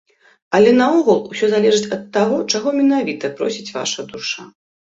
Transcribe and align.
Але 0.59 0.71
наогул, 0.77 1.19
усё 1.35 1.45
залежыць 1.53 1.93
ад 1.99 2.03
таго, 2.19 2.41
чаго 2.55 2.67
менавіта 2.81 3.33
просіць 3.43 3.73
ваша 3.79 4.09
душа. 4.13 4.41